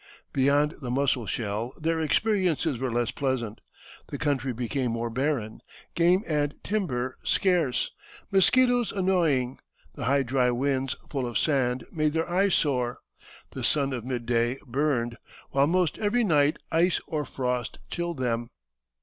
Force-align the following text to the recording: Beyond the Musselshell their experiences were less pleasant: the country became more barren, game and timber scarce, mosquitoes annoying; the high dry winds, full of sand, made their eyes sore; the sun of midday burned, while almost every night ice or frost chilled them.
Beyond 0.33 0.77
the 0.81 0.89
Musselshell 0.89 1.73
their 1.79 2.01
experiences 2.01 2.79
were 2.79 2.91
less 2.91 3.11
pleasant: 3.11 3.61
the 4.09 4.17
country 4.17 4.51
became 4.51 4.89
more 4.91 5.11
barren, 5.11 5.61
game 5.93 6.23
and 6.27 6.55
timber 6.63 7.19
scarce, 7.23 7.91
mosquitoes 8.31 8.91
annoying; 8.91 9.59
the 9.93 10.05
high 10.05 10.23
dry 10.23 10.49
winds, 10.49 10.95
full 11.11 11.27
of 11.27 11.37
sand, 11.37 11.85
made 11.91 12.13
their 12.13 12.27
eyes 12.27 12.55
sore; 12.55 12.97
the 13.51 13.63
sun 13.63 13.93
of 13.93 14.03
midday 14.03 14.57
burned, 14.65 15.17
while 15.51 15.65
almost 15.65 15.99
every 15.99 16.23
night 16.23 16.57
ice 16.71 16.99
or 17.05 17.23
frost 17.23 17.77
chilled 17.91 18.17
them. 18.17 18.49